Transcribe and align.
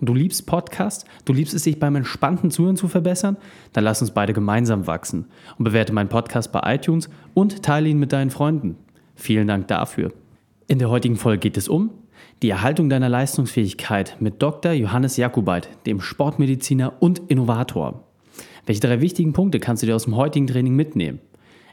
Du 0.00 0.14
liebst 0.14 0.46
Podcast, 0.46 1.06
du 1.24 1.32
liebst 1.32 1.54
es, 1.54 1.64
sich 1.64 1.80
beim 1.80 1.96
entspannten 1.96 2.50
Zuhören 2.50 2.76
zu 2.76 2.86
verbessern? 2.86 3.36
Dann 3.72 3.84
lass 3.84 4.00
uns 4.00 4.12
beide 4.12 4.32
gemeinsam 4.32 4.86
wachsen 4.86 5.26
und 5.58 5.64
bewerte 5.64 5.92
meinen 5.92 6.08
Podcast 6.08 6.52
bei 6.52 6.74
iTunes 6.74 7.08
und 7.34 7.62
teile 7.62 7.88
ihn 7.88 7.98
mit 7.98 8.12
deinen 8.12 8.30
Freunden. 8.30 8.76
Vielen 9.16 9.48
Dank 9.48 9.66
dafür. 9.68 10.12
In 10.68 10.78
der 10.78 10.90
heutigen 10.90 11.16
Folge 11.16 11.40
geht 11.40 11.56
es 11.56 11.68
um 11.68 11.90
die 12.42 12.50
Erhaltung 12.50 12.88
deiner 12.88 13.08
Leistungsfähigkeit 13.08 14.16
mit 14.20 14.40
Dr. 14.40 14.72
Johannes 14.72 15.16
Jakubait, 15.16 15.68
dem 15.86 16.00
Sportmediziner 16.00 16.94
und 17.00 17.20
Innovator. 17.28 18.04
Welche 18.66 18.80
drei 18.80 19.00
wichtigen 19.00 19.32
Punkte 19.32 19.58
kannst 19.58 19.82
du 19.82 19.86
dir 19.86 19.96
aus 19.96 20.04
dem 20.04 20.16
heutigen 20.16 20.46
Training 20.46 20.74
mitnehmen? 20.74 21.20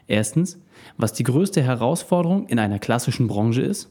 Erstens, 0.08 0.58
was 0.96 1.12
die 1.12 1.24
größte 1.24 1.62
Herausforderung 1.62 2.46
in 2.48 2.58
einer 2.58 2.78
klassischen 2.78 3.28
Branche 3.28 3.62
ist. 3.62 3.90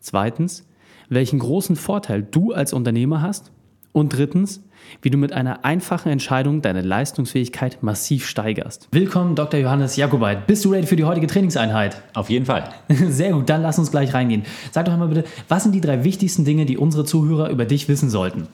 Zweitens, 0.00 0.66
welchen 1.08 1.38
großen 1.38 1.76
Vorteil 1.76 2.22
du 2.22 2.52
als 2.52 2.72
Unternehmer 2.72 3.22
hast. 3.22 3.52
Und 3.92 4.16
drittens, 4.16 4.62
wie 5.02 5.10
du 5.10 5.18
mit 5.18 5.32
einer 5.32 5.64
einfachen 5.64 6.10
Entscheidung 6.10 6.62
deine 6.62 6.80
Leistungsfähigkeit 6.80 7.82
massiv 7.82 8.26
steigerst. 8.26 8.88
Willkommen, 8.92 9.34
Dr. 9.34 9.58
Johannes 9.58 9.96
Jakobait. 9.96 10.46
Bist 10.46 10.64
du 10.64 10.70
ready 10.70 10.86
für 10.86 10.94
die 10.94 11.04
heutige 11.04 11.26
Trainingseinheit? 11.26 12.00
Auf 12.14 12.30
jeden 12.30 12.46
Fall. 12.46 12.68
Sehr 12.88 13.32
gut, 13.32 13.48
dann 13.48 13.62
lass 13.62 13.80
uns 13.80 13.90
gleich 13.90 14.14
reingehen. 14.14 14.44
Sag 14.70 14.84
doch 14.84 14.92
einmal 14.92 15.08
bitte, 15.08 15.24
was 15.48 15.64
sind 15.64 15.74
die 15.74 15.80
drei 15.80 16.04
wichtigsten 16.04 16.44
Dinge, 16.44 16.66
die 16.66 16.78
unsere 16.78 17.04
Zuhörer 17.04 17.50
über 17.50 17.64
dich 17.64 17.88
wissen 17.88 18.10
sollten? 18.10 18.46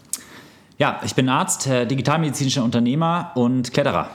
Ja, 0.79 1.01
ich 1.05 1.15
bin 1.15 1.29
Arzt, 1.29 1.67
digitalmedizinischer 1.67 2.65
Unternehmer 2.65 3.33
und 3.35 3.73
Kletterer. 3.73 4.11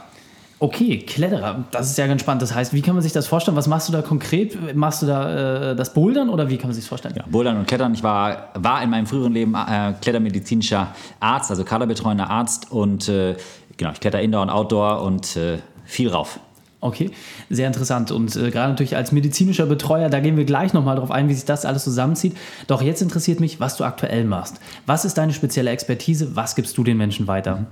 Okay, 0.64 1.00
Kletterer, 1.00 1.66
das 1.72 1.90
ist 1.90 1.98
ja 1.98 2.06
ganz 2.06 2.22
spannend. 2.22 2.44
Das 2.44 2.54
heißt, 2.54 2.72
wie 2.72 2.84
kann 2.84 2.94
man 2.94 3.02
sich 3.02 3.12
das 3.12 3.26
vorstellen? 3.26 3.58
Was 3.58 3.66
machst 3.66 3.90
du 3.90 3.94
da 3.94 4.04
konkret? 4.04 4.76
Machst 4.76 5.02
du 5.02 5.08
da 5.08 5.72
äh, 5.72 5.76
das 5.76 5.92
Bouldern 5.92 6.30
oder 6.30 6.52
wie 6.52 6.58
kann 6.58 6.68
man 6.68 6.76
sich 6.76 6.84
das 6.84 6.90
vorstellen? 6.90 7.16
Ja, 7.18 7.23
Bouldern 7.28 7.58
und 7.58 7.68
Klettern. 7.68 7.95
Ich 7.95 8.03
war, 8.03 8.50
war 8.53 8.84
in 8.84 8.92
meinem 8.92 9.08
früheren 9.08 9.34
Leben 9.34 9.56
äh, 9.56 9.94
klettermedizinischer 10.00 10.94
Arzt, 11.20 11.50
also 11.50 11.64
kaderbetreuender 11.64 12.30
Arzt 12.30 12.72
und 12.72 13.09
äh, 13.09 13.38
genau, 13.76 13.92
ich 13.92 14.00
kletter 14.00 14.22
Indoor 14.22 14.44
und 14.44 14.52
Outdoor 14.52 15.02
und 15.02 15.36
äh, 15.36 15.58
viel 15.84 16.09
rauf. 16.09 16.40
Okay, 16.84 17.12
sehr 17.48 17.68
interessant. 17.68 18.10
Und 18.10 18.36
äh, 18.36 18.50
gerade 18.50 18.70
natürlich 18.70 18.96
als 18.96 19.12
medizinischer 19.12 19.68
Betreuer, 19.68 20.10
da 20.10 20.20
gehen 20.20 20.36
wir 20.36 20.46
gleich 20.46 20.74
nochmal 20.74 20.96
drauf 20.96 21.12
ein, 21.12 21.30
wie 21.30 21.36
sich 21.36 21.46
das 21.46 21.64
alles 21.64 21.84
zusammenzieht. 21.84 22.36
Doch 22.66 22.82
jetzt 22.82 23.04
interessiert 23.04 23.40
mich, 23.40 23.60
was 23.60 23.78
du 23.78 23.84
aktuell 23.84 24.26
machst. 24.26 24.60
Was 24.88 25.06
ist 25.06 25.20
deine 25.20 25.32
spezielle 25.32 25.70
Expertise? 25.70 26.36
Was 26.36 26.56
gibst 26.56 26.76
du 26.80 26.84
den 26.84 26.98
Menschen 26.98 27.28
weiter? 27.28 27.68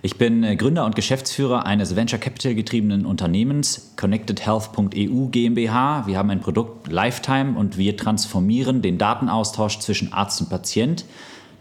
Ich 0.00 0.16
bin 0.16 0.42
äh, 0.44 0.56
Gründer 0.56 0.86
und 0.86 0.96
Geschäftsführer 0.96 1.66
eines 1.66 1.94
Venture 1.94 2.18
Capital 2.18 2.54
getriebenen 2.54 3.04
Unternehmens, 3.04 3.92
ConnectedHealth.eu 3.96 5.26
GmbH. 5.26 6.06
Wir 6.06 6.16
haben 6.16 6.30
ein 6.30 6.40
Produkt 6.40 6.90
Lifetime 6.90 7.58
und 7.58 7.76
wir 7.76 7.98
transformieren 7.98 8.80
den 8.80 8.96
Datenaustausch 8.96 9.80
zwischen 9.80 10.14
Arzt 10.14 10.40
und 10.40 10.48
Patient 10.48 11.04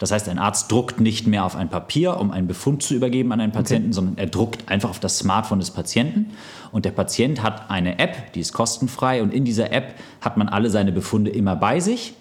das 0.03 0.11
heißt, 0.11 0.27
ein 0.27 0.37
Arzt 0.37 0.69
druckt 0.69 0.99
nicht 0.99 1.27
mehr 1.27 1.45
auf 1.45 1.55
ein 1.55 1.69
Papier, 1.69 2.19
um 2.19 2.31
einen 2.31 2.45
Befund 2.45 2.83
zu 2.83 2.93
übergeben 2.93 3.31
an 3.31 3.39
einen 3.39 3.53
Patienten, 3.53 3.87
okay. 3.87 3.93
sondern 3.93 4.17
er 4.17 4.25
druckt 4.25 4.69
einfach 4.69 4.89
auf 4.89 4.99
das 4.99 5.17
Smartphone 5.17 5.59
des 5.59 5.71
Patienten. 5.71 6.31
Und 6.73 6.83
der 6.83 6.91
Patient 6.91 7.41
hat 7.41 7.69
eine 7.69 7.99
App, 7.99 8.33
die 8.33 8.41
ist 8.41 8.51
kostenfrei. 8.51 9.23
Und 9.23 9.33
in 9.33 9.45
dieser 9.45 9.71
App 9.71 9.95
hat 10.19 10.35
man 10.35 10.49
alle 10.49 10.69
seine 10.69 10.91
Befunde 10.91 11.31
immer 11.31 11.55
bei 11.55 11.79
sich, 11.79 12.15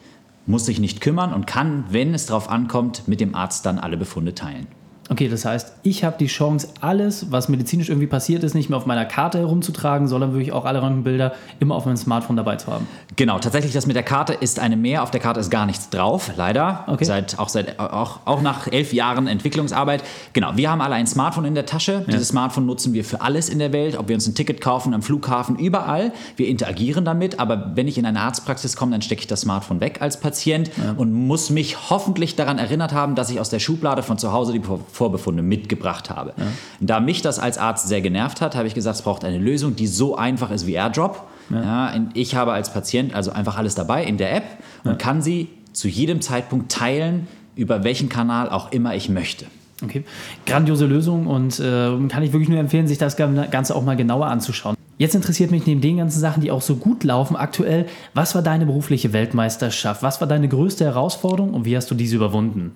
muss 0.47 0.65
sich 0.65 0.79
nicht 0.79 1.01
kümmern 1.01 1.35
und 1.35 1.49
kann, 1.49 1.87
wenn 1.91 2.15
es 2.15 2.27
darauf 2.27 2.49
ankommt, 2.49 3.09
mit 3.09 3.21
dem 3.21 3.35
Arzt 3.35 3.67
dann 3.67 3.81
alle 3.81 3.97
Befunde 3.97 4.33
teilen. 4.33 4.69
Okay, 5.09 5.29
das 5.29 5.45
heißt, 5.45 5.73
ich 5.83 6.05
habe 6.05 6.17
die 6.19 6.27
Chance, 6.27 6.69
alles, 6.81 7.31
was 7.33 7.49
medizinisch 7.49 7.89
irgendwie 7.89 8.07
passiert 8.07 8.45
ist, 8.45 8.55
nicht 8.55 8.71
mehr 8.71 8.77
auf 8.77 8.87
meiner 8.87 9.05
Karte 9.05 9.39
herumzutragen, 9.39 10.07
sondern 10.07 10.33
wirklich 10.33 10.53
auch 10.53 10.65
alle 10.65 10.81
Röntgenbilder 10.81 11.33
immer 11.59 11.75
auf 11.75 11.87
meinem 11.87 11.97
Smartphone 11.97 12.37
dabei 12.37 12.57
zu 12.57 12.73
haben. 12.73 12.87
Genau, 13.17 13.39
tatsächlich 13.39 13.73
das 13.73 13.87
mit 13.87 13.97
der 13.97 14.05
Karte 14.05 14.33
ist 14.33 14.61
eine 14.61 14.77
mehr. 14.77 15.03
Auf 15.03 15.11
der 15.11 15.21
Karte 15.21 15.41
ist 15.41 15.51
gar 15.51 15.67
nichts 15.67 15.91
drauf, 15.91 16.31
leider. 16.37 16.85
Okay. 16.87 17.05
Seit, 17.05 17.39
auch, 17.39 17.49
seit, 17.49 17.79
auch, 17.81 18.21
auch 18.27 18.43
nach 18.43 18.69
elf 18.69 18.93
Jahren 18.93 19.27
Entwicklungsarbeit. 19.27 20.05
Genau, 20.33 20.53
wir 20.57 20.71
haben 20.71 20.81
alle 20.81 20.95
ein 20.95 21.07
Smartphone 21.07 21.47
in 21.47 21.55
der 21.55 21.67
Tasche. 21.67 21.93
Ja. 21.93 22.13
Dieses 22.13 22.29
Smartphone 22.29 22.65
nutzen 22.65 22.93
wir 22.93 23.05
für 23.05 23.21
alles 23.21 23.49
in 23.49 23.59
der 23.59 23.73
Welt, 23.73 23.99
ob 23.99 24.09
wir 24.09 24.15
uns 24.15 24.27
ein 24.29 24.35
Ticket 24.37 24.61
kaufen, 24.61 24.95
am 24.95 25.03
Flughafen, 25.03 25.57
überall. 25.57 26.13
Wir 26.37 26.47
interagieren 26.47 27.05
damit, 27.05 27.41
aber 27.41 27.73
wenn 27.75 27.89
ich 27.89 27.99
in 27.99 28.07
eine 28.07 28.21
Arztpraxis 28.21 28.77
komme, 28.77 28.93
dann 28.93 29.03
stecke 29.03 29.21
ich 29.21 29.27
das 29.27 29.43
Smartphone 29.43 29.81
weg 29.81 30.01
als 30.01 30.21
Patient 30.21 30.71
ja. 30.77 30.95
und 30.97 31.13
muss 31.13 31.51
mich 31.51 31.91
hoffentlich 31.91 32.37
daran 32.37 32.59
erinnert 32.59 32.93
haben, 32.93 33.15
dass 33.17 33.31
ich 33.31 33.41
aus 33.41 33.51
der 33.51 33.59
Schublade 33.59 34.03
von 34.03 34.17
zu 34.17 34.33
Hause 34.33 34.53
die 34.53 34.61
Vorbefunde 34.93 35.43
mitgebracht 35.43 36.11
habe. 36.11 36.35
Ja. 36.37 36.45
Da 36.81 37.01
mich 37.01 37.23
das 37.23 37.39
als 37.39 37.59
Arzt 37.59 37.89
sehr 37.89 38.01
genervt 38.01 38.41
hat, 38.41 38.55
habe 38.55 38.69
ich 38.69 38.75
gesagt, 38.75 38.97
es 38.97 39.03
braucht 39.03 39.25
eine 39.25 39.39
Lösung, 39.39 39.75
die 39.75 39.87
so 39.87 40.17
einfach 40.17 40.51
ist 40.51 40.67
wie 40.67 40.75
AirDrop. 40.75 41.27
Ja. 41.51 41.93
Ich 42.15 42.35
habe 42.35 42.53
als 42.53 42.73
Patient 42.73 43.15
also 43.15 43.33
einfach 43.33 43.59
alles 43.59 43.75
dabei 43.75 44.05
in 44.05 44.17
der 44.17 44.35
App 44.37 44.45
und 44.85 44.99
kann 44.99 45.23
sie 45.23 45.49
zu 45.73 45.89
jedem 45.89 46.21
Zeitpunkt 46.21 46.71
teilen, 46.71 47.27
über 47.57 47.85
welchen 47.85 48.09
Kanal 48.09 48.49
auch 48.49 48.73
immer 48.73 48.95
ich 48.95 49.09
möchte. 49.09 49.47
Okay, 49.83 50.05
grandiose 50.47 50.87
Lösung 50.87 51.27
und 51.27 51.59
äh, 51.59 51.91
kann 52.09 52.23
ich 52.23 52.33
wirklich 52.33 52.49
nur 52.49 52.59
empfehlen, 52.59 52.87
sich 52.87 52.99
das 52.99 53.17
Ganze 53.17 53.75
auch 53.75 53.83
mal 53.83 53.97
genauer 53.97 54.27
anzuschauen. 54.27 54.77
Jetzt 54.97 55.17
interessiert 55.17 55.51
mich 55.51 55.67
neben 55.67 55.81
den 55.81 55.97
ganzen 55.97 56.21
Sachen, 56.21 56.41
die 56.41 56.53
auch 56.53 56.63
so 56.63 56.77
gut 56.77 57.03
laufen 57.03 57.35
aktuell, 57.35 57.87
was 58.15 58.37
war 58.37 58.43
deine 58.43 58.67
berufliche 58.67 59.13
Weltmeisterschaft? 59.13 60.03
Was 60.03 60.21
war 60.21 60.29
deine 60.29 60.47
größte 60.49 60.85
Herausforderung 60.85 61.55
und 61.55 61.65
wie 61.65 61.77
hast 61.77 61.91
du 61.91 61.97
diese 61.97 62.15
überwunden? 62.15 62.73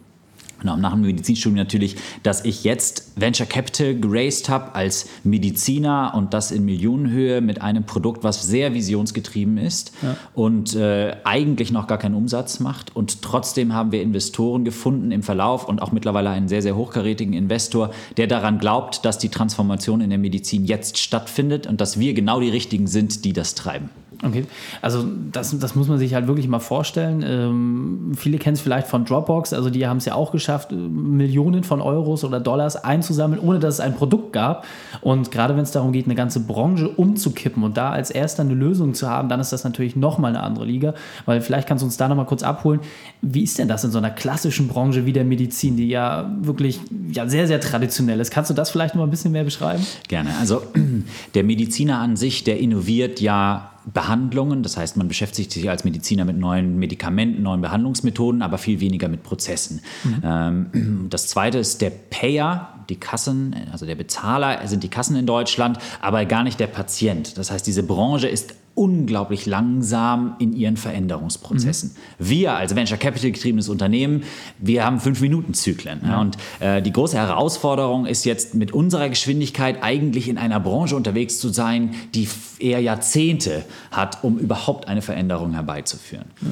Genau, 0.61 0.77
nach 0.77 0.93
dem 0.93 1.03
Medizinstudium 1.03 1.56
natürlich, 1.56 1.97
dass 2.22 2.44
ich 2.44 2.65
jetzt 2.65 3.12
Venture 3.17 3.47
Capital 3.47 3.94
geraced 3.94 4.49
habe 4.49 4.75
als 4.75 5.06
Mediziner 5.22 6.12
und 6.17 6.33
das 6.33 6.50
in 6.50 6.65
Millionenhöhe 6.65 7.41
mit 7.41 7.61
einem 7.61 7.84
Produkt, 7.84 8.25
was 8.25 8.43
sehr 8.43 8.72
visionsgetrieben 8.72 9.59
ist 9.59 9.93
ja. 10.03 10.16
und 10.34 10.75
äh, 10.75 11.16
eigentlich 11.25 11.72
noch 11.72 11.87
gar 11.87 11.99
keinen 11.99 12.15
Umsatz 12.15 12.61
macht. 12.61 12.97
Und 12.97 13.21
trotzdem 13.22 13.75
haben 13.75 13.93
wir 13.93 14.00
Investoren 14.00 14.65
gefunden 14.65 15.12
im 15.12 15.22
Verlauf 15.22 15.69
und 15.69 15.83
auch 15.83 15.93
mittlerweile 15.93 16.31
einen 16.31 16.49
sehr, 16.49 16.62
sehr 16.62 16.75
hochkarätigen 16.75 17.34
Investor, 17.34 17.91
der 18.16 18.27
daran 18.27 18.59
glaubt, 18.59 19.05
dass 19.05 19.19
die 19.19 19.28
Transformation 19.28 20.00
in 20.00 20.09
der 20.09 20.19
Medizin 20.19 20.65
jetzt 20.65 20.97
stattfindet 20.99 21.66
und 21.66 21.81
dass 21.81 21.99
wir 21.99 22.15
genau 22.15 22.41
die 22.41 22.50
Richtigen 22.50 22.87
sind, 22.87 23.25
die 23.27 23.34
das 23.34 23.55
treiben. 23.55 23.91
Okay, 24.25 24.47
also 24.81 25.04
das, 25.31 25.59
das 25.59 25.75
muss 25.75 25.88
man 25.88 25.99
sich 25.99 26.15
halt 26.15 26.27
wirklich 26.27 26.49
mal 26.49 26.59
vorstellen. 26.59 27.22
Ähm, 27.27 28.12
viele 28.16 28.38
kennen 28.38 28.54
es 28.54 28.62
vielleicht 28.62 28.87
von 28.87 29.04
Dropbox, 29.04 29.53
also 29.53 29.69
die 29.69 29.87
haben 29.87 29.99
es 29.99 30.06
ja 30.06 30.15
auch 30.15 30.32
geschafft, 30.32 30.72
Millionen 30.72 31.65
von 31.65 31.82
Euros 31.82 32.25
oder 32.25 32.41
Dollars 32.41 32.77
einzusammeln, 32.77 33.41
ohne 33.41 33.59
dass 33.59 33.75
es 33.75 33.81
ein 33.81 33.94
Produkt 33.94 34.32
gab. 34.32 34.65
Und 35.03 35.31
gerade 35.31 35.54
wenn 35.54 35.62
es 35.62 35.71
darum 35.71 35.93
geht, 35.93 36.06
eine 36.06 36.15
ganze 36.15 36.41
Branche 36.41 36.88
umzukippen 36.88 37.62
und 37.62 37.77
da 37.77 37.91
als 37.91 38.10
erster 38.10 38.43
eine 38.43 38.54
Lösung 38.54 38.94
zu 38.94 39.09
haben, 39.09 39.28
dann 39.28 39.38
ist 39.38 39.53
das 39.53 39.65
natürlich 39.65 39.97
nochmal 39.97 40.34
eine 40.34 40.43
andere 40.43 40.65
Liga. 40.65 40.94
Weil 41.27 41.43
vielleicht 41.43 41.69
kannst 41.69 41.83
du 41.83 41.87
uns 41.87 41.98
da 41.98 42.09
nochmal 42.09 42.27
kurz 42.27 42.43
abholen. 42.43 42.81
Wie 43.21 43.43
ist 43.43 43.59
denn 43.59 43.69
das 43.69 43.84
in 43.84 43.91
so 43.91 43.98
einer 43.98 44.10
klassischen 44.10 44.69
Branche 44.69 45.04
wie 45.04 45.12
der 45.12 45.25
Medizin, 45.25 45.77
die 45.77 45.88
ja 45.88 46.31
wirklich 46.41 46.81
ja, 47.12 47.28
sehr, 47.28 47.47
sehr 47.47 47.60
traditionell 47.60 48.19
ist? 48.21 48.31
Kannst 48.31 48.50
du 48.50 48.54
das 48.54 48.71
vielleicht 48.71 48.94
noch 48.94 49.03
ein 49.03 49.10
bisschen 49.10 49.33
mehr 49.33 49.44
beschreiben? 49.44 49.84
Gerne. 50.09 50.31
Also 50.41 50.62
der 51.34 51.44
Mediziner 51.44 51.98
an 51.98 52.16
sich, 52.16 52.44
der 52.44 52.59
innoviert 52.59 53.21
ja 53.21 53.72
Behandlungen. 53.92 54.62
Das 54.62 54.76
heißt, 54.76 54.97
man 54.97 55.08
beschäftigt 55.08 55.52
sich 55.52 55.70
als 55.70 55.84
Mediziner 55.84 56.24
mit 56.24 56.36
neuen 56.36 56.78
Medikamenten, 56.78 57.42
neuen 57.42 57.60
Behandlungsmethoden, 57.60 58.42
aber 58.42 58.58
viel 58.58 58.80
weniger 58.80 59.08
mit 59.08 59.22
Prozessen. 59.22 59.80
Mhm. 60.04 60.22
Ähm, 60.24 61.06
das 61.10 61.28
zweite 61.28 61.58
ist 61.58 61.80
der 61.80 61.91
Payer, 61.91 62.84
die 62.88 62.97
Kassen, 62.97 63.54
also 63.72 63.86
der 63.86 63.94
Bezahler 63.94 64.66
sind 64.66 64.83
die 64.83 64.88
Kassen 64.88 65.16
in 65.16 65.27
Deutschland, 65.27 65.78
aber 66.00 66.24
gar 66.24 66.42
nicht 66.42 66.59
der 66.60 66.66
Patient. 66.66 67.38
Das 67.38 67.50
heißt, 67.50 67.66
diese 67.66 67.83
Branche 67.83 68.28
ist 68.28 68.54
unglaublich 68.77 69.47
langsam 69.47 70.37
in 70.39 70.55
ihren 70.55 70.77
Veränderungsprozessen. 70.77 71.91
Mhm. 71.91 72.25
Wir 72.28 72.55
als 72.55 72.77
Venture 72.77 72.99
Capital 72.99 73.33
getriebenes 73.33 73.69
Unternehmen, 73.69 74.23
wir 74.59 74.84
haben 74.84 75.01
fünf 75.01 75.21
Minuten 75.21 75.55
Zyklen. 75.55 76.01
Mhm. 76.03 76.09
Ja, 76.09 76.21
und 76.21 76.37
äh, 76.61 76.83
die 76.83 76.93
große 76.93 77.17
Herausforderung 77.17 78.07
ist 78.07 78.25
jetzt 78.25 78.55
mit 78.55 78.73
unserer 78.73 79.09
Geschwindigkeit 79.09 79.83
eigentlich 79.83 80.28
in 80.28 80.39
einer 80.39 80.61
Branche 80.61 80.95
unterwegs 80.95 81.41
zu 81.41 81.49
sein, 81.49 81.95
die 82.15 82.28
eher 82.59 82.81
Jahrzehnte 82.81 83.65
hat, 83.91 84.23
um 84.23 84.39
überhaupt 84.39 84.87
eine 84.89 85.03
Veränderung 85.03 85.55
herbeizuführen. 85.55 86.27
Ja. 86.43 86.49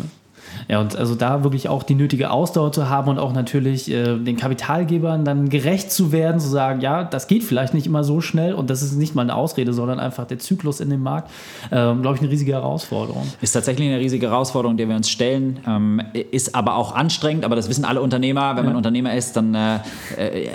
Ja, 0.68 0.80
und 0.80 0.96
also 0.96 1.14
da 1.14 1.44
wirklich 1.44 1.68
auch 1.68 1.82
die 1.82 1.94
nötige 1.94 2.30
Ausdauer 2.30 2.72
zu 2.72 2.88
haben 2.88 3.08
und 3.08 3.18
auch 3.18 3.32
natürlich 3.32 3.90
äh, 3.90 4.16
den 4.18 4.36
Kapitalgebern 4.36 5.24
dann 5.24 5.48
gerecht 5.48 5.90
zu 5.90 6.12
werden, 6.12 6.40
zu 6.40 6.48
sagen, 6.48 6.80
ja, 6.80 7.04
das 7.04 7.26
geht 7.26 7.42
vielleicht 7.44 7.74
nicht 7.74 7.86
immer 7.86 8.04
so 8.04 8.20
schnell 8.20 8.54
und 8.54 8.70
das 8.70 8.82
ist 8.82 8.96
nicht 8.96 9.14
mal 9.14 9.22
eine 9.22 9.34
Ausrede, 9.34 9.72
sondern 9.72 10.00
einfach 10.00 10.26
der 10.26 10.38
Zyklus 10.38 10.80
in 10.80 10.90
dem 10.90 11.02
Markt, 11.02 11.30
ähm, 11.70 12.02
glaube 12.02 12.16
ich, 12.16 12.22
eine 12.22 12.30
riesige 12.30 12.52
Herausforderung. 12.52 13.26
Ist 13.40 13.52
tatsächlich 13.52 13.88
eine 13.88 13.98
riesige 13.98 14.28
Herausforderung, 14.28 14.76
der 14.76 14.88
wir 14.88 14.96
uns 14.96 15.10
stellen, 15.10 15.60
ähm, 15.66 16.02
ist 16.30 16.54
aber 16.54 16.76
auch 16.76 16.94
anstrengend, 16.94 17.44
aber 17.44 17.56
das 17.56 17.68
wissen 17.68 17.84
alle 17.84 18.00
Unternehmer. 18.00 18.56
Wenn 18.56 18.64
man 18.64 18.76
Unternehmer 18.76 19.14
ist, 19.14 19.36
dann 19.36 19.54
äh, 19.54 19.76
äh, 20.16 20.50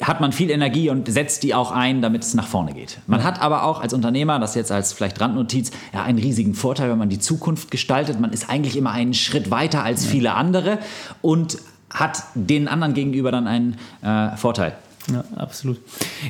hat 0.00 0.20
man 0.20 0.32
viel 0.32 0.50
Energie 0.50 0.90
und 0.90 1.10
setzt 1.10 1.42
die 1.42 1.54
auch 1.54 1.72
ein, 1.72 2.02
damit 2.02 2.22
es 2.22 2.34
nach 2.34 2.46
vorne 2.46 2.72
geht. 2.72 2.98
Man 3.06 3.20
ja. 3.20 3.26
hat 3.26 3.40
aber 3.40 3.64
auch 3.64 3.80
als 3.80 3.94
Unternehmer, 3.94 4.38
das 4.38 4.54
jetzt 4.54 4.72
als 4.72 4.92
vielleicht 4.92 5.20
Randnotiz, 5.20 5.70
ja, 5.92 6.02
einen 6.02 6.18
riesigen 6.18 6.54
Vorteil, 6.54 6.90
wenn 6.90 6.98
man 6.98 7.08
die 7.08 7.18
Zukunft 7.18 7.70
gestaltet. 7.70 8.20
Man 8.20 8.32
ist 8.32 8.48
eigentlich 8.50 8.76
immer 8.76 8.92
einen 8.92 9.14
Schritt 9.24 9.50
weiter 9.50 9.82
als 9.82 10.06
viele 10.06 10.34
andere 10.34 10.78
und 11.22 11.58
hat 11.90 12.22
den 12.34 12.68
anderen 12.68 12.94
gegenüber 12.94 13.30
dann 13.30 13.46
einen 13.46 13.76
äh, 14.02 14.36
Vorteil. 14.36 14.74
Ja, 15.12 15.22
absolut. 15.36 15.78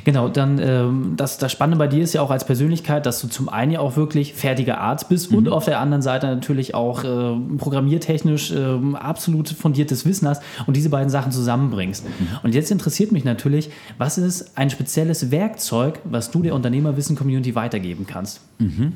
Genau, 0.04 0.28
dann 0.28 0.58
ähm, 0.58 1.12
das, 1.16 1.38
das 1.38 1.52
Spannende 1.52 1.78
bei 1.78 1.86
dir 1.86 2.02
ist 2.02 2.12
ja 2.12 2.22
auch 2.22 2.30
als 2.30 2.44
Persönlichkeit, 2.44 3.06
dass 3.06 3.20
du 3.20 3.28
zum 3.28 3.48
einen 3.48 3.70
ja 3.70 3.80
auch 3.80 3.96
wirklich 3.96 4.34
fertiger 4.34 4.80
Arzt 4.80 5.08
bist 5.08 5.30
mhm. 5.30 5.38
und 5.38 5.48
auf 5.48 5.64
der 5.64 5.78
anderen 5.78 6.02
Seite 6.02 6.26
natürlich 6.26 6.74
auch 6.74 7.04
äh, 7.04 7.36
programmiertechnisch 7.56 8.50
äh, 8.50 8.78
absolut 8.94 9.48
fundiertes 9.48 10.04
Wissen 10.04 10.26
hast 10.26 10.42
und 10.66 10.76
diese 10.76 10.90
beiden 10.90 11.08
Sachen 11.08 11.30
zusammenbringst. 11.30 12.04
Mhm. 12.04 12.28
Und 12.42 12.54
jetzt 12.54 12.72
interessiert 12.72 13.12
mich 13.12 13.24
natürlich, 13.24 13.70
was 13.96 14.18
ist 14.18 14.58
ein 14.58 14.70
spezielles 14.70 15.30
Werkzeug, 15.30 16.00
was 16.04 16.32
du 16.32 16.42
der 16.42 16.54
Unternehmerwissen-Community 16.54 17.54
weitergeben 17.54 18.06
kannst? 18.08 18.40
Mhm. 18.58 18.94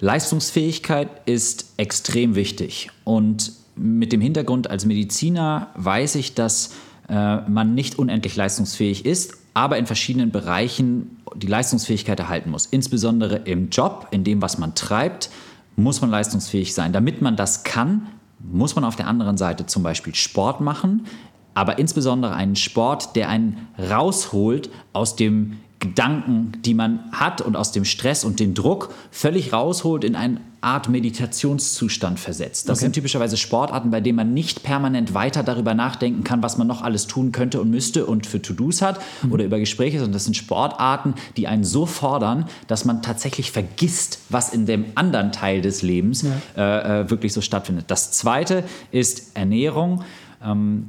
Leistungsfähigkeit 0.00 1.08
ist 1.26 1.74
extrem 1.76 2.34
wichtig 2.34 2.90
und 3.04 3.52
mit 3.76 4.12
dem 4.12 4.20
Hintergrund 4.20 4.70
als 4.70 4.84
Mediziner 4.84 5.68
weiß 5.76 6.16
ich, 6.16 6.34
dass 6.34 6.74
äh, 7.08 7.36
man 7.48 7.74
nicht 7.74 7.98
unendlich 7.98 8.36
leistungsfähig 8.36 9.04
ist, 9.04 9.34
aber 9.52 9.78
in 9.78 9.86
verschiedenen 9.86 10.30
Bereichen 10.30 11.18
die 11.36 11.46
Leistungsfähigkeit 11.46 12.18
erhalten 12.18 12.50
muss. 12.50 12.66
Insbesondere 12.66 13.36
im 13.36 13.70
Job, 13.70 14.08
in 14.10 14.24
dem, 14.24 14.42
was 14.42 14.58
man 14.58 14.74
treibt, 14.74 15.30
muss 15.76 16.00
man 16.00 16.10
leistungsfähig 16.10 16.74
sein. 16.74 16.92
Damit 16.92 17.20
man 17.22 17.36
das 17.36 17.64
kann, 17.64 18.08
muss 18.38 18.74
man 18.74 18.84
auf 18.84 18.96
der 18.96 19.06
anderen 19.06 19.36
Seite 19.36 19.66
zum 19.66 19.82
Beispiel 19.82 20.14
Sport 20.14 20.60
machen, 20.60 21.06
aber 21.54 21.78
insbesondere 21.78 22.34
einen 22.34 22.56
Sport, 22.56 23.16
der 23.16 23.28
einen 23.28 23.68
rausholt 23.78 24.70
aus 24.92 25.16
dem 25.16 25.58
Gedanken, 25.84 26.52
die 26.64 26.72
man 26.72 27.00
hat 27.12 27.42
und 27.42 27.56
aus 27.56 27.70
dem 27.70 27.84
Stress 27.84 28.24
und 28.24 28.40
dem 28.40 28.54
Druck 28.54 28.88
völlig 29.10 29.52
rausholt, 29.52 30.02
in 30.02 30.16
eine 30.16 30.40
Art 30.62 30.88
Meditationszustand 30.88 32.18
versetzt. 32.18 32.70
Das 32.70 32.78
okay. 32.78 32.86
sind 32.86 32.94
typischerweise 32.94 33.36
Sportarten, 33.36 33.90
bei 33.90 34.00
denen 34.00 34.16
man 34.16 34.32
nicht 34.32 34.62
permanent 34.62 35.12
weiter 35.12 35.42
darüber 35.42 35.74
nachdenken 35.74 36.24
kann, 36.24 36.42
was 36.42 36.56
man 36.56 36.66
noch 36.66 36.80
alles 36.80 37.06
tun 37.06 37.32
könnte 37.32 37.60
und 37.60 37.68
müsste 37.68 38.06
und 38.06 38.26
für 38.26 38.40
To-Dos 38.40 38.80
hat 38.80 38.98
mhm. 39.22 39.32
oder 39.32 39.44
über 39.44 39.58
Gespräche, 39.58 39.98
sondern 39.98 40.14
das 40.14 40.24
sind 40.24 40.38
Sportarten, 40.38 41.16
die 41.36 41.48
einen 41.48 41.64
so 41.64 41.84
fordern, 41.84 42.46
dass 42.66 42.86
man 42.86 43.02
tatsächlich 43.02 43.52
vergisst, 43.52 44.20
was 44.30 44.54
in 44.54 44.64
dem 44.64 44.86
anderen 44.94 45.32
Teil 45.32 45.60
des 45.60 45.82
Lebens 45.82 46.22
ja. 46.22 46.32
äh, 46.56 47.02
äh 47.02 47.10
wirklich 47.10 47.34
so 47.34 47.42
stattfindet. 47.42 47.84
Das 47.88 48.12
zweite 48.12 48.64
ist 48.90 49.36
Ernährung. 49.36 50.02
Ähm, 50.42 50.88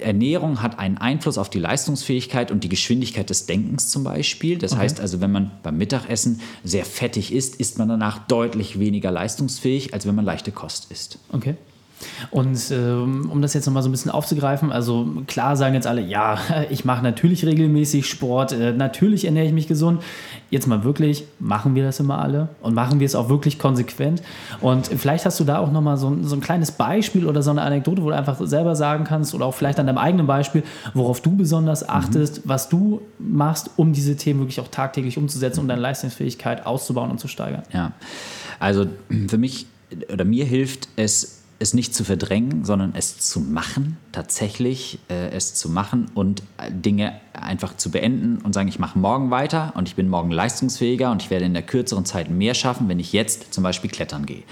Ernährung 0.00 0.62
hat 0.62 0.78
einen 0.78 0.98
Einfluss 0.98 1.38
auf 1.38 1.50
die 1.50 1.58
Leistungsfähigkeit 1.58 2.50
und 2.50 2.64
die 2.64 2.68
Geschwindigkeit 2.68 3.28
des 3.28 3.46
Denkens 3.46 3.90
zum 3.90 4.04
Beispiel. 4.04 4.58
Das 4.58 4.72
okay. 4.72 4.82
heißt 4.82 5.00
also, 5.00 5.20
wenn 5.20 5.30
man 5.30 5.50
beim 5.62 5.76
Mittagessen 5.76 6.40
sehr 6.64 6.84
fettig 6.84 7.32
isst, 7.32 7.56
ist 7.56 7.78
man 7.78 7.88
danach 7.88 8.26
deutlich 8.26 8.78
weniger 8.78 9.10
leistungsfähig, 9.10 9.94
als 9.94 10.06
wenn 10.06 10.14
man 10.14 10.24
leichte 10.24 10.52
Kost 10.52 10.90
isst. 10.90 11.18
Okay. 11.30 11.56
Und 12.30 12.70
ähm, 12.70 13.28
um 13.30 13.42
das 13.42 13.54
jetzt 13.54 13.66
nochmal 13.66 13.82
so 13.82 13.88
ein 13.88 13.92
bisschen 13.92 14.10
aufzugreifen, 14.10 14.72
also 14.72 15.08
klar 15.26 15.56
sagen 15.56 15.74
jetzt 15.74 15.86
alle, 15.86 16.00
ja, 16.00 16.38
ich 16.70 16.84
mache 16.84 17.02
natürlich 17.02 17.44
regelmäßig 17.44 18.06
Sport, 18.06 18.52
äh, 18.52 18.72
natürlich 18.72 19.24
ernähre 19.24 19.46
ich 19.46 19.52
mich 19.52 19.68
gesund. 19.68 20.02
Jetzt 20.50 20.66
mal 20.66 20.84
wirklich, 20.84 21.24
machen 21.38 21.74
wir 21.74 21.84
das 21.84 21.98
immer 22.00 22.18
alle 22.18 22.48
und 22.60 22.74
machen 22.74 23.00
wir 23.00 23.06
es 23.06 23.14
auch 23.14 23.28
wirklich 23.28 23.58
konsequent? 23.58 24.22
Und 24.60 24.86
vielleicht 24.86 25.24
hast 25.24 25.40
du 25.40 25.44
da 25.44 25.58
auch 25.58 25.72
nochmal 25.72 25.96
so, 25.96 26.16
so 26.22 26.36
ein 26.36 26.40
kleines 26.40 26.72
Beispiel 26.72 27.26
oder 27.26 27.42
so 27.42 27.50
eine 27.50 27.62
Anekdote, 27.62 28.02
wo 28.02 28.10
du 28.10 28.16
einfach 28.16 28.38
selber 28.40 28.76
sagen 28.76 29.04
kannst 29.04 29.34
oder 29.34 29.46
auch 29.46 29.54
vielleicht 29.54 29.80
an 29.80 29.86
deinem 29.86 29.98
eigenen 29.98 30.26
Beispiel, 30.26 30.62
worauf 30.94 31.20
du 31.20 31.36
besonders 31.36 31.82
mhm. 31.82 31.90
achtest, 31.90 32.44
mhm. 32.44 32.48
was 32.48 32.68
du 32.68 33.00
machst, 33.18 33.70
um 33.76 33.92
diese 33.92 34.16
Themen 34.16 34.40
wirklich 34.40 34.60
auch 34.60 34.68
tagtäglich 34.68 35.16
umzusetzen, 35.16 35.60
um 35.60 35.68
deine 35.68 35.80
Leistungsfähigkeit 35.80 36.66
auszubauen 36.66 37.10
und 37.10 37.18
zu 37.18 37.28
steigern. 37.28 37.62
Ja, 37.72 37.92
also 38.58 38.86
für 39.28 39.38
mich 39.38 39.66
oder 40.12 40.24
mir 40.24 40.44
hilft 40.44 40.88
es, 40.96 41.41
es 41.62 41.74
nicht 41.74 41.94
zu 41.94 42.04
verdrängen, 42.04 42.64
sondern 42.64 42.92
es 42.94 43.18
zu 43.18 43.40
machen, 43.40 43.96
tatsächlich 44.10 44.98
äh, 45.08 45.30
es 45.30 45.54
zu 45.54 45.70
machen 45.70 46.06
und 46.14 46.42
äh, 46.58 46.70
Dinge 46.70 47.14
einfach 47.32 47.76
zu 47.76 47.90
beenden 47.90 48.38
und 48.42 48.52
sagen, 48.52 48.68
ich 48.68 48.78
mache 48.78 48.98
morgen 48.98 49.30
weiter 49.30 49.72
und 49.76 49.88
ich 49.88 49.94
bin 49.94 50.08
morgen 50.08 50.30
leistungsfähiger 50.30 51.10
und 51.10 51.22
ich 51.22 51.30
werde 51.30 51.46
in 51.46 51.54
der 51.54 51.62
kürzeren 51.62 52.04
Zeit 52.04 52.30
mehr 52.30 52.54
schaffen, 52.54 52.88
wenn 52.88 53.00
ich 53.00 53.12
jetzt 53.12 53.54
zum 53.54 53.64
Beispiel 53.64 53.90
klettern 53.90 54.26
gehe. 54.26 54.42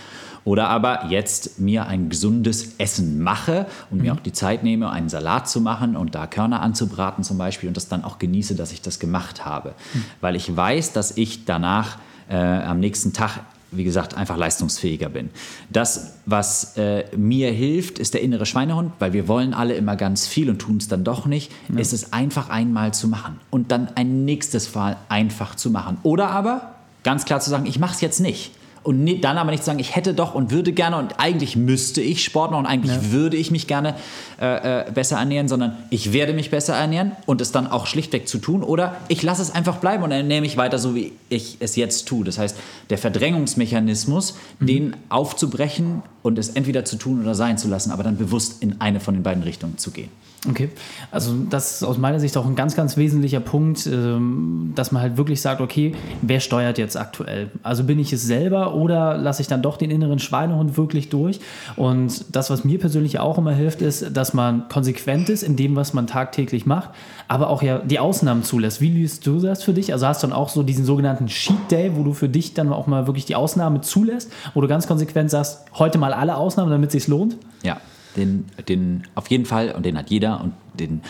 Oder 0.44 0.68
aber 0.68 1.06
jetzt 1.10 1.60
mir 1.60 1.86
ein 1.86 2.08
gesundes 2.08 2.76
Essen 2.78 3.20
mache 3.20 3.66
und 3.90 3.98
mhm. 3.98 4.04
mir 4.04 4.14
auch 4.14 4.20
die 4.20 4.32
Zeit 4.32 4.62
nehme, 4.62 4.90
einen 4.90 5.10
Salat 5.10 5.48
zu 5.48 5.60
machen 5.60 5.96
und 5.96 6.14
da 6.14 6.26
Körner 6.26 6.62
anzubraten 6.62 7.24
zum 7.24 7.36
Beispiel 7.36 7.68
und 7.68 7.76
das 7.76 7.88
dann 7.88 8.04
auch 8.04 8.18
genieße, 8.18 8.54
dass 8.54 8.72
ich 8.72 8.80
das 8.80 8.98
gemacht 8.98 9.44
habe. 9.44 9.74
Mhm. 9.92 10.04
Weil 10.22 10.36
ich 10.36 10.56
weiß, 10.56 10.92
dass 10.92 11.16
ich 11.16 11.44
danach 11.44 11.98
äh, 12.30 12.36
am 12.36 12.80
nächsten 12.80 13.12
Tag 13.12 13.40
wie 13.72 13.84
gesagt, 13.84 14.14
einfach 14.14 14.36
leistungsfähiger 14.36 15.08
bin. 15.08 15.30
Das, 15.70 16.14
was 16.26 16.76
äh, 16.76 17.04
mir 17.16 17.52
hilft, 17.52 17.98
ist 17.98 18.14
der 18.14 18.22
innere 18.22 18.46
Schweinehund, 18.46 18.92
weil 18.98 19.12
wir 19.12 19.28
wollen 19.28 19.54
alle 19.54 19.74
immer 19.74 19.96
ganz 19.96 20.26
viel 20.26 20.50
und 20.50 20.58
tun 20.58 20.78
es 20.78 20.88
dann 20.88 21.04
doch 21.04 21.26
nicht. 21.26 21.52
Ja. 21.68 21.78
Es 21.78 21.92
ist 21.92 22.12
einfach 22.12 22.48
einmal 22.48 22.92
zu 22.94 23.08
machen 23.08 23.38
und 23.50 23.70
dann 23.70 23.88
ein 23.94 24.24
nächstes 24.24 24.74
Mal 24.74 24.96
einfach 25.08 25.54
zu 25.54 25.70
machen. 25.70 25.98
Oder 26.02 26.30
aber 26.30 26.74
ganz 27.02 27.24
klar 27.24 27.40
zu 27.40 27.50
sagen, 27.50 27.66
ich 27.66 27.78
mache 27.78 27.94
es 27.94 28.00
jetzt 28.00 28.20
nicht. 28.20 28.52
Und 28.82 29.06
dann 29.22 29.36
aber 29.36 29.50
nicht 29.50 29.62
sagen, 29.62 29.78
ich 29.78 29.94
hätte 29.94 30.14
doch 30.14 30.34
und 30.34 30.50
würde 30.50 30.72
gerne 30.72 30.96
und 30.96 31.20
eigentlich 31.20 31.54
müsste 31.54 32.00
ich 32.00 32.24
Sport 32.24 32.50
machen 32.50 32.64
und 32.64 32.70
eigentlich 32.70 32.96
ja. 32.96 33.12
würde 33.12 33.36
ich 33.36 33.50
mich 33.50 33.66
gerne 33.66 33.94
äh, 34.40 34.88
äh, 34.88 34.90
besser 34.90 35.18
ernähren, 35.18 35.48
sondern 35.48 35.76
ich 35.90 36.14
werde 36.14 36.32
mich 36.32 36.50
besser 36.50 36.74
ernähren 36.74 37.12
und 37.26 37.42
es 37.42 37.52
dann 37.52 37.66
auch 37.66 37.86
schlichtweg 37.86 38.26
zu 38.26 38.38
tun 38.38 38.62
oder 38.62 38.96
ich 39.08 39.22
lasse 39.22 39.42
es 39.42 39.54
einfach 39.54 39.76
bleiben 39.76 40.02
und 40.02 40.12
ernähre 40.12 40.40
mich 40.40 40.56
weiter 40.56 40.78
so, 40.78 40.94
wie 40.94 41.12
ich 41.28 41.58
es 41.60 41.76
jetzt 41.76 42.08
tue. 42.08 42.24
Das 42.24 42.38
heißt, 42.38 42.56
der 42.88 42.96
Verdrängungsmechanismus, 42.96 44.34
mhm. 44.60 44.66
den 44.66 44.96
aufzubrechen 45.10 46.02
und 46.22 46.38
es 46.38 46.48
entweder 46.48 46.86
zu 46.86 46.96
tun 46.96 47.20
oder 47.20 47.34
sein 47.34 47.58
zu 47.58 47.68
lassen, 47.68 47.90
aber 47.90 48.02
dann 48.02 48.16
bewusst 48.16 48.62
in 48.62 48.80
eine 48.80 49.00
von 49.00 49.12
den 49.12 49.22
beiden 49.22 49.42
Richtungen 49.42 49.76
zu 49.76 49.90
gehen. 49.90 50.08
Okay, 50.48 50.70
also 51.10 51.34
das 51.50 51.74
ist 51.74 51.84
aus 51.84 51.98
meiner 51.98 52.18
Sicht 52.18 52.34
auch 52.38 52.46
ein 52.46 52.56
ganz, 52.56 52.74
ganz 52.74 52.96
wesentlicher 52.96 53.40
Punkt, 53.40 53.86
ähm, 53.86 54.72
dass 54.74 54.90
man 54.90 55.02
halt 55.02 55.18
wirklich 55.18 55.42
sagt, 55.42 55.60
okay, 55.60 55.92
wer 56.22 56.40
steuert 56.40 56.78
jetzt 56.78 56.96
aktuell? 56.96 57.50
Also 57.62 57.84
bin 57.84 57.98
ich 57.98 58.10
es 58.14 58.22
selber 58.22 58.74
oder 58.74 59.18
lasse 59.18 59.42
ich 59.42 59.48
dann 59.48 59.60
doch 59.60 59.76
den 59.76 59.90
inneren 59.90 60.18
Schweinehund 60.18 60.78
wirklich 60.78 61.10
durch? 61.10 61.40
Und 61.76 62.34
das, 62.34 62.48
was 62.48 62.64
mir 62.64 62.78
persönlich 62.78 63.18
auch 63.18 63.36
immer 63.36 63.52
hilft, 63.52 63.82
ist, 63.82 64.16
dass 64.16 64.32
man 64.32 64.66
konsequent 64.70 65.28
ist 65.28 65.42
in 65.42 65.56
dem, 65.56 65.76
was 65.76 65.92
man 65.92 66.06
tagtäglich 66.06 66.64
macht, 66.64 66.88
aber 67.28 67.50
auch 67.50 67.62
ja 67.62 67.78
die 67.80 67.98
Ausnahmen 67.98 68.42
zulässt. 68.42 68.80
Wie 68.80 68.88
liest 68.88 69.26
du 69.26 69.40
das 69.40 69.62
für 69.62 69.74
dich? 69.74 69.92
Also 69.92 70.06
hast 70.06 70.22
du 70.22 70.26
dann 70.26 70.34
auch 70.34 70.48
so 70.48 70.62
diesen 70.62 70.86
sogenannten 70.86 71.26
Cheat 71.26 71.70
Day, 71.70 71.92
wo 71.96 72.02
du 72.02 72.14
für 72.14 72.30
dich 72.30 72.54
dann 72.54 72.72
auch 72.72 72.86
mal 72.86 73.06
wirklich 73.06 73.26
die 73.26 73.36
Ausnahme 73.36 73.82
zulässt, 73.82 74.32
wo 74.54 74.62
du 74.62 74.68
ganz 74.68 74.86
konsequent 74.86 75.30
sagst, 75.30 75.66
heute 75.74 75.98
mal 75.98 76.14
alle 76.14 76.36
Ausnahmen, 76.36 76.70
damit 76.70 76.88
es 76.88 76.92
sich 76.94 77.08
lohnt? 77.08 77.36
Ja, 77.62 77.76
den, 78.16 78.46
den 78.68 79.04
auf 79.14 79.28
jeden 79.30 79.46
Fall 79.46 79.72
und 79.72 79.84
den 79.84 79.96
hat 79.96 80.10
jeder 80.10 80.40
und 80.40 80.52
den, 80.78 81.02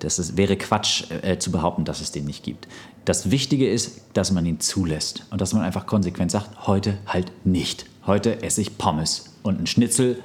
das 0.00 0.18
ist, 0.18 0.36
wäre 0.36 0.56
Quatsch 0.56 1.04
äh, 1.22 1.38
zu 1.38 1.50
behaupten, 1.50 1.84
dass 1.84 2.00
es 2.00 2.12
den 2.12 2.24
nicht 2.24 2.42
gibt. 2.42 2.68
Das 3.04 3.30
Wichtige 3.30 3.70
ist, 3.70 4.00
dass 4.14 4.32
man 4.32 4.44
ihn 4.46 4.60
zulässt 4.60 5.24
und 5.30 5.40
dass 5.40 5.52
man 5.52 5.62
einfach 5.62 5.86
konsequent 5.86 6.30
sagt, 6.30 6.66
heute 6.66 6.98
halt 7.06 7.30
nicht. 7.44 7.86
Heute 8.06 8.42
esse 8.42 8.60
ich 8.60 8.78
Pommes 8.78 9.26
und 9.42 9.58
einen 9.58 9.66
Schnitzel 9.66 10.22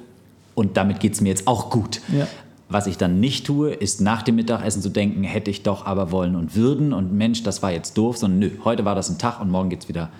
und 0.54 0.76
damit 0.76 1.00
geht 1.00 1.14
es 1.14 1.20
mir 1.20 1.30
jetzt 1.30 1.46
auch 1.46 1.70
gut. 1.70 2.00
Ja. 2.12 2.26
Was 2.68 2.86
ich 2.86 2.96
dann 2.96 3.20
nicht 3.20 3.46
tue, 3.46 3.70
ist 3.70 4.00
nach 4.00 4.22
dem 4.22 4.36
Mittagessen 4.36 4.80
zu 4.80 4.88
denken, 4.88 5.24
hätte 5.24 5.50
ich 5.50 5.62
doch 5.62 5.84
aber 5.84 6.10
wollen 6.10 6.34
und 6.34 6.56
würden 6.56 6.92
und 6.92 7.12
Mensch, 7.12 7.42
das 7.42 7.62
war 7.62 7.70
jetzt 7.70 7.98
doof, 7.98 8.16
sondern 8.16 8.38
nö, 8.38 8.50
heute 8.64 8.84
war 8.84 8.94
das 8.94 9.10
ein 9.10 9.18
Tag 9.18 9.40
und 9.40 9.50
morgen 9.50 9.68
geht 9.68 9.82
es 9.82 9.88
wieder 9.88 10.10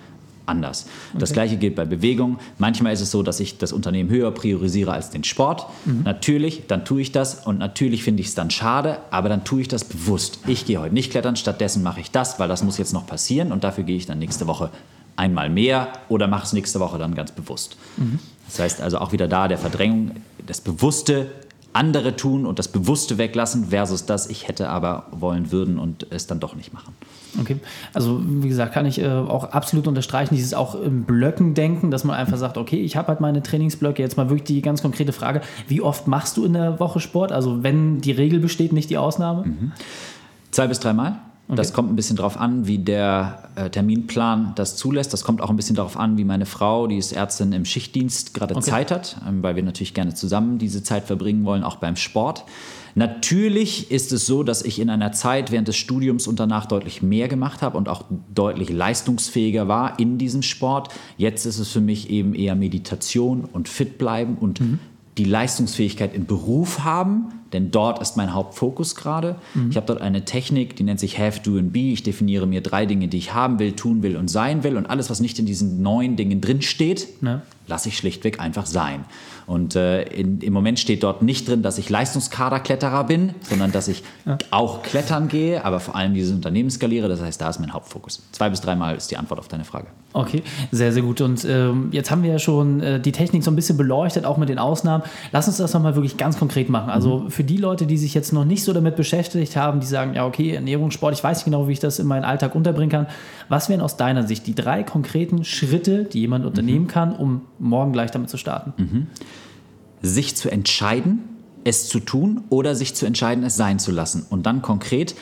anders. 0.45 0.85
Okay. 1.11 1.19
Das 1.19 1.33
gleiche 1.33 1.57
gilt 1.57 1.75
bei 1.75 1.85
Bewegung. 1.85 2.39
Manchmal 2.57 2.93
ist 2.93 3.01
es 3.01 3.11
so, 3.11 3.23
dass 3.23 3.39
ich 3.39 3.57
das 3.57 3.73
Unternehmen 3.73 4.09
höher 4.09 4.31
priorisiere 4.31 4.91
als 4.91 5.09
den 5.09 5.23
Sport. 5.23 5.65
Mhm. 5.85 6.03
Natürlich, 6.03 6.63
dann 6.67 6.85
tue 6.85 7.01
ich 7.01 7.11
das 7.11 7.45
und 7.45 7.59
natürlich 7.59 8.03
finde 8.03 8.21
ich 8.21 8.27
es 8.27 8.35
dann 8.35 8.49
schade, 8.49 8.99
aber 9.11 9.29
dann 9.29 9.43
tue 9.43 9.61
ich 9.61 9.67
das 9.67 9.83
bewusst. 9.83 10.39
Ich 10.47 10.65
gehe 10.65 10.79
heute 10.79 10.93
nicht 10.93 11.11
klettern, 11.11 11.35
stattdessen 11.35 11.83
mache 11.83 12.01
ich 12.01 12.11
das, 12.11 12.39
weil 12.39 12.47
das 12.47 12.63
muss 12.63 12.77
jetzt 12.77 12.93
noch 12.93 13.07
passieren 13.07 13.51
und 13.51 13.63
dafür 13.63 13.83
gehe 13.83 13.97
ich 13.97 14.05
dann 14.05 14.19
nächste 14.19 14.47
Woche 14.47 14.69
einmal 15.15 15.49
mehr 15.49 15.89
oder 16.09 16.27
mache 16.27 16.45
es 16.45 16.53
nächste 16.53 16.79
Woche 16.79 16.97
dann 16.97 17.15
ganz 17.15 17.31
bewusst. 17.31 17.77
Mhm. 17.97 18.19
Das 18.47 18.59
heißt 18.59 18.81
also 18.81 18.97
auch 18.97 19.11
wieder 19.11 19.27
da 19.27 19.47
der 19.47 19.57
Verdrängung, 19.57 20.11
das 20.45 20.61
bewusste 20.61 21.31
andere 21.73 22.15
tun 22.15 22.45
und 22.45 22.59
das 22.59 22.67
Bewusste 22.67 23.17
weglassen 23.17 23.65
versus 23.69 24.05
das, 24.05 24.29
ich 24.29 24.47
hätte 24.47 24.69
aber 24.69 25.07
wollen 25.11 25.51
würden 25.51 25.79
und 25.79 26.07
es 26.11 26.27
dann 26.27 26.39
doch 26.39 26.55
nicht 26.55 26.73
machen. 26.73 26.93
Okay, 27.39 27.57
also 27.93 28.21
wie 28.23 28.47
gesagt, 28.47 28.73
kann 28.73 28.85
ich 28.85 29.01
äh, 29.01 29.07
auch 29.07 29.45
absolut 29.45 29.87
unterstreichen, 29.87 30.35
dieses 30.35 30.53
auch 30.53 30.75
im 30.75 31.03
Blöcken 31.03 31.55
denken, 31.55 31.89
dass 31.89 32.03
man 32.03 32.15
einfach 32.15 32.37
sagt, 32.37 32.57
okay, 32.57 32.79
ich 32.81 32.95
habe 32.95 33.07
halt 33.07 33.21
meine 33.21 33.41
Trainingsblöcke. 33.41 34.01
Jetzt 34.01 34.17
mal 34.17 34.29
wirklich 34.29 34.43
die 34.43 34.61
ganz 34.61 34.81
konkrete 34.83 35.13
Frage, 35.13 35.41
wie 35.67 35.81
oft 35.81 36.07
machst 36.07 36.37
du 36.37 36.45
in 36.45 36.53
der 36.53 36.79
Woche 36.79 36.99
Sport? 36.99 37.31
Also 37.31 37.63
wenn 37.63 38.01
die 38.01 38.11
Regel 38.11 38.39
besteht, 38.39 38.71
nicht 38.71 38.89
die 38.89 38.97
Ausnahme? 38.97 39.45
Mhm. 39.45 39.71
Zwei 40.51 40.67
bis 40.67 40.79
dreimal. 40.79 41.17
Okay. 41.47 41.57
Das 41.57 41.73
kommt 41.73 41.91
ein 41.91 41.95
bisschen 41.97 42.15
darauf 42.15 42.37
an, 42.37 42.67
wie 42.67 42.77
der 42.77 43.49
äh, 43.55 43.69
Terminplan 43.69 44.53
das 44.55 44.77
zulässt. 44.77 45.11
Das 45.11 45.25
kommt 45.25 45.41
auch 45.41 45.49
ein 45.49 45.57
bisschen 45.57 45.75
darauf 45.75 45.97
an, 45.97 46.17
wie 46.17 46.23
meine 46.23 46.45
Frau, 46.45 46.87
die 46.87 46.97
ist 46.97 47.11
Ärztin 47.11 47.51
im 47.51 47.65
Schichtdienst, 47.65 48.33
gerade 48.33 48.55
okay. 48.55 48.69
Zeit 48.69 48.91
hat, 48.91 49.17
ähm, 49.27 49.43
weil 49.43 49.57
wir 49.57 49.63
natürlich 49.63 49.93
gerne 49.93 50.13
zusammen 50.13 50.57
diese 50.57 50.83
Zeit 50.83 51.03
verbringen 51.03 51.43
wollen, 51.43 51.63
auch 51.63 51.75
beim 51.75 51.97
Sport. 51.97 52.45
Natürlich 52.95 53.91
ist 53.91 54.11
es 54.13 54.25
so, 54.25 54.43
dass 54.43 54.61
ich 54.61 54.79
in 54.79 54.89
einer 54.89 55.11
Zeit 55.11 55.51
während 55.51 55.67
des 55.67 55.75
Studiums 55.75 56.27
und 56.27 56.39
danach 56.39 56.65
deutlich 56.65 57.01
mehr 57.01 57.27
gemacht 57.27 57.61
habe 57.61 57.77
und 57.77 57.89
auch 57.89 58.05
deutlich 58.33 58.69
leistungsfähiger 58.69 59.67
war 59.67 59.99
in 59.99 60.17
diesem 60.17 60.43
Sport. 60.43 60.89
Jetzt 61.17 61.45
ist 61.45 61.57
es 61.57 61.69
für 61.69 61.81
mich 61.81 62.09
eben 62.09 62.35
eher 62.35 62.55
Meditation 62.55 63.45
und 63.51 63.67
fit 63.67 63.97
bleiben 63.97 64.37
und 64.39 64.61
mhm. 64.61 64.79
Die 65.17 65.25
Leistungsfähigkeit 65.25 66.15
im 66.15 66.25
Beruf 66.25 66.83
haben 66.83 67.33
denn 67.53 67.69
dort 67.71 68.01
ist 68.01 68.17
mein 68.17 68.33
Hauptfokus 68.33 68.95
gerade. 68.95 69.35
Mhm. 69.53 69.69
Ich 69.69 69.77
habe 69.77 69.85
dort 69.85 70.01
eine 70.01 70.25
Technik, 70.25 70.75
die 70.75 70.83
nennt 70.83 70.99
sich 70.99 71.19
Have, 71.19 71.39
Do 71.41 71.57
and 71.57 71.71
Be. 71.71 71.91
Ich 71.91 72.03
definiere 72.03 72.47
mir 72.47 72.61
drei 72.61 72.85
Dinge, 72.85 73.07
die 73.07 73.17
ich 73.17 73.33
haben 73.33 73.59
will, 73.59 73.73
tun 73.73 74.03
will 74.03 74.17
und 74.17 74.27
sein 74.27 74.63
will. 74.63 74.75
Und 74.75 74.87
alles, 74.87 75.09
was 75.09 75.19
nicht 75.19 75.39
in 75.39 75.45
diesen 75.45 75.81
neun 75.81 76.15
Dingen 76.15 76.41
drinsteht, 76.41 77.07
ja. 77.21 77.41
Lasse 77.67 77.89
ich 77.89 77.97
schlichtweg 77.97 78.39
einfach 78.39 78.65
sein. 78.65 79.05
Und 79.45 79.75
äh, 79.75 80.03
in, 80.03 80.39
im 80.39 80.53
Moment 80.53 80.79
steht 80.79 81.03
dort 81.03 81.21
nicht 81.21 81.47
drin, 81.47 81.61
dass 81.61 81.77
ich 81.77 81.89
Leistungskaderkletterer 81.89 83.03
bin, 83.03 83.33
sondern 83.41 83.71
dass 83.71 83.87
ich 83.87 84.03
ja. 84.25 84.37
auch 84.51 84.83
klettern 84.83 85.27
gehe, 85.27 85.65
aber 85.65 85.79
vor 85.79 85.95
allem 85.95 86.13
dieses 86.13 86.33
Unternehmen 86.33 86.69
skaliere. 86.69 87.09
Das 87.09 87.21
heißt, 87.21 87.41
da 87.41 87.49
ist 87.49 87.59
mein 87.59 87.73
Hauptfokus. 87.73 88.23
Zwei 88.31 88.49
bis 88.49 88.61
dreimal 88.61 88.95
ist 88.95 89.11
die 89.11 89.17
Antwort 89.17 89.39
auf 89.39 89.47
deine 89.47 89.65
Frage. 89.65 89.87
Okay, 90.13 90.43
sehr, 90.71 90.93
sehr 90.93 91.01
gut. 91.01 91.21
Und 91.21 91.43
ähm, 91.45 91.89
jetzt 91.91 92.11
haben 92.11 92.23
wir 92.23 92.31
ja 92.31 92.39
schon 92.39 92.79
äh, 92.79 92.99
die 92.99 93.11
Technik 93.11 93.43
so 93.43 93.51
ein 93.51 93.55
bisschen 93.55 93.77
beleuchtet, 93.77 94.25
auch 94.25 94.37
mit 94.37 94.47
den 94.47 94.59
Ausnahmen. 94.59 95.03
Lass 95.31 95.47
uns 95.47 95.57
das 95.57 95.73
nochmal 95.73 95.95
wirklich 95.95 96.17
ganz 96.17 96.37
konkret 96.37 96.69
machen. 96.69 96.89
Also 96.89 97.19
mhm. 97.19 97.31
für 97.31 97.43
die 97.43 97.57
Leute, 97.57 97.85
die 97.85 97.97
sich 97.97 98.13
jetzt 98.13 98.31
noch 98.31 98.45
nicht 98.45 98.63
so 98.63 98.73
damit 98.73 98.95
beschäftigt 98.95 99.55
haben, 99.55 99.79
die 99.79 99.87
sagen, 99.87 100.13
ja, 100.13 100.25
okay, 100.25 100.51
Ernährung, 100.51 100.91
Sport, 100.91 101.15
ich 101.15 101.23
weiß 101.23 101.39
nicht 101.39 101.45
genau, 101.45 101.67
wie 101.67 101.73
ich 101.73 101.79
das 101.79 101.99
in 101.99 102.07
meinen 102.07 102.23
Alltag 102.25 102.55
unterbringen 102.55 102.91
kann. 102.91 103.07
Was 103.49 103.69
wären 103.69 103.81
aus 103.81 103.97
deiner 103.97 104.25
Sicht 104.27 104.45
die 104.47 104.55
drei 104.55 104.83
konkreten 104.83 105.43
Schritte, 105.43 106.05
die 106.05 106.19
jemand 106.19 106.45
unternehmen 106.45 106.85
mhm. 106.85 106.89
kann, 106.89 107.15
um 107.15 107.41
morgen 107.63 107.93
gleich 107.93 108.11
damit 108.11 108.29
zu 108.29 108.37
starten? 108.37 108.73
Mhm 108.77 109.07
sich 110.03 110.35
zu 110.35 110.51
entscheiden, 110.51 111.23
es 111.63 111.87
zu 111.87 111.99
tun 111.99 112.43
oder 112.49 112.75
sich 112.75 112.93
zu 112.93 113.05
entscheiden, 113.05 113.43
es 113.43 113.55
sein 113.55 113.79
zu 113.79 113.91
lassen. 113.91 114.25
Und 114.29 114.45
dann 114.45 114.61
konkret 114.61 115.15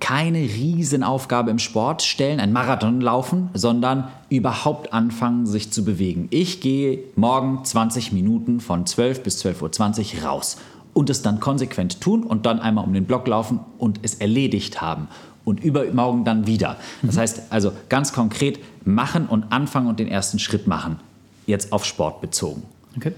keine 0.00 0.38
Riesenaufgabe 0.38 1.50
im 1.50 1.60
Sport 1.60 2.02
stellen, 2.02 2.40
ein 2.40 2.52
Marathon 2.52 3.00
laufen, 3.00 3.48
sondern 3.54 4.08
überhaupt 4.28 4.92
anfangen, 4.92 5.46
sich 5.46 5.70
zu 5.70 5.84
bewegen. 5.84 6.26
Ich 6.30 6.60
gehe 6.60 6.98
morgen 7.14 7.64
20 7.64 8.12
Minuten 8.12 8.60
von 8.60 8.84
12 8.84 9.22
bis 9.22 9.42
12.20 9.42 10.16
Uhr 10.16 10.24
raus 10.24 10.58
und 10.92 11.08
es 11.10 11.22
dann 11.22 11.40
konsequent 11.40 12.00
tun 12.00 12.24
und 12.24 12.44
dann 12.44 12.58
einmal 12.58 12.84
um 12.84 12.92
den 12.92 13.04
Block 13.04 13.26
laufen 13.28 13.60
und 13.78 14.00
es 14.02 14.16
erledigt 14.16 14.82
haben 14.82 15.08
und 15.44 15.62
übermorgen 15.62 16.24
dann 16.24 16.46
wieder. 16.48 16.76
Das 17.02 17.14
mhm. 17.14 17.20
heißt 17.20 17.42
also 17.50 17.72
ganz 17.88 18.12
konkret 18.12 18.58
machen 18.84 19.26
und 19.26 19.52
anfangen 19.52 19.86
und 19.86 20.00
den 20.00 20.08
ersten 20.08 20.40
Schritt 20.40 20.66
machen. 20.66 20.98
Jetzt 21.46 21.72
auf 21.72 21.84
Sport 21.84 22.20
bezogen. 22.20 22.62
Okay. 22.96 23.12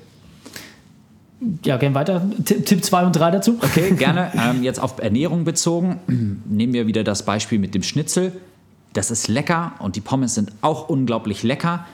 Ja, 1.65 1.77
gehen 1.77 1.95
weiter. 1.95 2.23
Tipp 2.45 2.83
2 2.85 3.07
und 3.07 3.13
3 3.13 3.31
dazu. 3.31 3.59
Okay, 3.63 3.91
gerne. 3.99 4.33
Ähm, 4.35 4.63
jetzt 4.63 4.81
auf 4.81 4.99
Ernährung 4.99 5.45
bezogen. 5.45 6.43
Nehmen 6.47 6.73
wir 6.73 6.87
wieder 6.87 7.05
das 7.05 7.25
Beispiel 7.25 7.59
mit 7.59 7.75
dem 7.75 7.83
Schnitzel. 7.83 8.33
Das 8.95 9.11
ist 9.11 9.29
lecker 9.29 9.75
und 9.79 9.97
die 9.97 10.01
Pommes 10.01 10.35
sind 10.35 10.53
auch 10.63 10.89
unglaublich 10.89 11.43
lecker. 11.43 11.87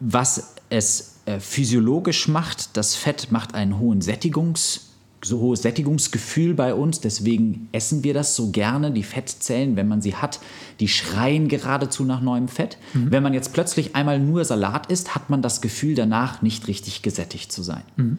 Was 0.00 0.54
es 0.68 1.16
äh, 1.24 1.40
physiologisch 1.40 2.28
macht, 2.28 2.76
das 2.76 2.94
Fett 2.94 3.32
macht 3.32 3.54
einen 3.54 3.78
hohen 3.78 4.02
Sättigungs- 4.02 4.91
so 5.24 5.38
hohes 5.38 5.62
Sättigungsgefühl 5.62 6.54
bei 6.54 6.74
uns, 6.74 7.00
deswegen 7.00 7.68
essen 7.72 8.02
wir 8.02 8.12
das 8.12 8.34
so 8.34 8.50
gerne. 8.50 8.90
Die 8.90 9.04
Fettzellen, 9.04 9.76
wenn 9.76 9.86
man 9.86 10.02
sie 10.02 10.16
hat, 10.16 10.40
die 10.80 10.88
schreien 10.88 11.46
geradezu 11.48 12.04
nach 12.04 12.20
neuem 12.20 12.48
Fett. 12.48 12.76
Mhm. 12.92 13.12
Wenn 13.12 13.22
man 13.22 13.32
jetzt 13.32 13.52
plötzlich 13.52 13.94
einmal 13.94 14.18
nur 14.18 14.44
Salat 14.44 14.90
isst, 14.90 15.14
hat 15.14 15.30
man 15.30 15.40
das 15.40 15.60
Gefühl 15.60 15.94
danach 15.94 16.42
nicht 16.42 16.66
richtig 16.66 17.02
gesättigt 17.02 17.52
zu 17.52 17.62
sein. 17.62 17.82
Mhm. 17.96 18.18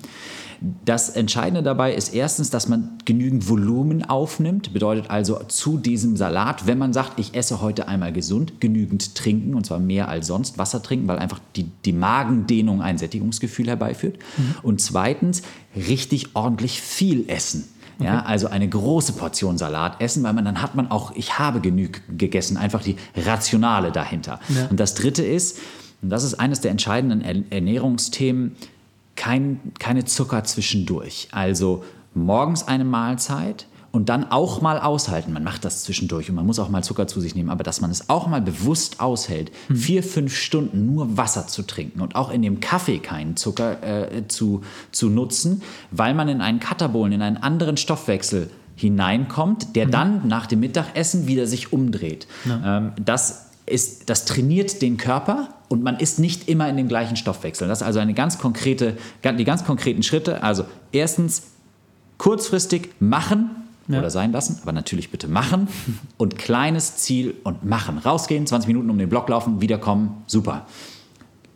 Das 0.85 1.09
Entscheidende 1.09 1.61
dabei 1.61 1.93
ist 1.93 2.13
erstens, 2.13 2.49
dass 2.49 2.69
man 2.69 2.97
genügend 3.03 3.49
Volumen 3.49 4.05
aufnimmt, 4.05 4.71
bedeutet 4.71 5.09
also 5.09 5.41
zu 5.49 5.77
diesem 5.77 6.15
Salat, 6.15 6.67
wenn 6.67 6.77
man 6.77 6.93
sagt, 6.93 7.19
ich 7.19 7.35
esse 7.35 7.59
heute 7.59 7.89
einmal 7.89 8.13
gesund, 8.13 8.61
genügend 8.61 9.15
trinken 9.15 9.55
und 9.55 9.65
zwar 9.65 9.79
mehr 9.79 10.07
als 10.07 10.27
sonst, 10.27 10.57
Wasser 10.57 10.81
trinken, 10.81 11.09
weil 11.09 11.19
einfach 11.19 11.41
die, 11.57 11.65
die 11.83 11.91
Magendehnung 11.91 12.81
ein 12.81 12.97
Sättigungsgefühl 12.97 13.67
herbeiführt. 13.67 14.19
Mhm. 14.37 14.55
Und 14.61 14.79
zweitens, 14.79 15.41
richtig 15.75 16.35
ordentlich 16.35 16.81
viel 16.81 17.29
essen. 17.29 17.69
Okay. 17.99 18.05
Ja, 18.05 18.23
also 18.23 18.47
eine 18.47 18.67
große 18.67 19.13
Portion 19.13 19.57
Salat 19.57 20.01
essen, 20.01 20.23
weil 20.23 20.33
man 20.33 20.45
dann 20.45 20.61
hat 20.61 20.75
man 20.75 20.89
auch, 20.89 21.15
ich 21.15 21.37
habe 21.37 21.61
genug 21.61 22.01
gegessen, 22.17 22.57
einfach 22.57 22.81
die 22.81 22.97
Rationale 23.15 23.91
dahinter. 23.91 24.39
Ja. 24.49 24.67
Und 24.67 24.79
das 24.79 24.95
Dritte 24.95 25.23
ist, 25.23 25.59
und 26.01 26.09
das 26.09 26.23
ist 26.23 26.35
eines 26.35 26.59
der 26.61 26.71
entscheidenden 26.71 27.21
Ernährungsthemen, 27.51 28.55
kein, 29.15 29.59
keine 29.79 30.05
Zucker 30.05 30.43
zwischendurch. 30.43 31.27
Also 31.31 31.83
morgens 32.15 32.67
eine 32.67 32.83
Mahlzeit, 32.83 33.67
und 33.93 34.09
dann 34.09 34.31
auch 34.31 34.59
mal 34.59 34.79
aushalten. 34.79 35.31
Man 35.33 35.43
macht 35.43 35.63
das 35.63 35.83
zwischendurch 35.83 36.27
und 36.27 36.35
man 36.35 36.47
muss 36.47 36.57
auch 36.57 36.67
mal 36.67 36.83
Zucker 36.83 37.07
zu 37.07 37.21
sich 37.21 37.35
nehmen, 37.35 37.49
aber 37.49 37.63
dass 37.63 37.79
man 37.79 37.91
es 37.91 38.09
auch 38.09 38.27
mal 38.27 38.41
bewusst 38.41 38.99
aushält, 38.99 39.51
mhm. 39.69 39.75
vier, 39.75 40.03
fünf 40.03 40.35
Stunden 40.35 40.87
nur 40.87 41.15
Wasser 41.15 41.47
zu 41.47 41.61
trinken 41.61 42.01
und 42.01 42.15
auch 42.15 42.31
in 42.31 42.41
dem 42.41 42.59
Kaffee 42.59 42.97
keinen 42.97 43.37
Zucker 43.37 43.83
äh, 43.83 44.27
zu, 44.27 44.61
zu 44.91 45.09
nutzen, 45.09 45.61
weil 45.91 46.15
man 46.15 46.27
in 46.27 46.41
einen 46.41 46.59
Katabolen, 46.59 47.13
in 47.13 47.21
einen 47.21 47.37
anderen 47.37 47.77
Stoffwechsel 47.77 48.49
hineinkommt, 48.75 49.75
der 49.75 49.85
mhm. 49.85 49.91
dann 49.91 50.27
nach 50.27 50.47
dem 50.47 50.61
Mittagessen 50.61 51.27
wieder 51.27 51.45
sich 51.45 51.71
umdreht. 51.71 52.27
Ja. 52.45 52.77
Ähm, 52.77 52.91
das 52.99 53.51
ist, 53.67 54.09
das 54.09 54.25
trainiert 54.25 54.81
den 54.81 54.97
Körper 54.97 55.49
und 55.69 55.83
man 55.83 55.97
ist 55.97 56.17
nicht 56.17 56.49
immer 56.49 56.67
in 56.67 56.77
dem 56.77 56.87
gleichen 56.87 57.15
Stoffwechsel. 57.15 57.67
Das 57.67 57.81
ist 57.81 57.83
also 57.83 57.99
eine 57.99 58.15
ganz 58.15 58.39
konkrete, 58.39 58.97
die 59.23 59.43
ganz 59.43 59.63
konkreten 59.63 60.01
Schritte. 60.01 60.41
Also 60.41 60.65
erstens 60.91 61.43
kurzfristig 62.17 62.89
machen, 62.99 63.62
ja. 63.87 63.99
oder 63.99 64.09
sein 64.09 64.31
lassen, 64.31 64.59
aber 64.61 64.71
natürlich 64.71 65.11
bitte 65.11 65.27
machen 65.27 65.67
und 66.17 66.37
kleines 66.37 66.97
Ziel 66.97 67.35
und 67.43 67.63
machen. 67.65 67.97
Rausgehen, 67.97 68.47
20 68.47 68.67
Minuten 68.67 68.89
um 68.89 68.97
den 68.97 69.09
Block 69.09 69.29
laufen, 69.29 69.61
wiederkommen, 69.61 70.23
super. 70.27 70.65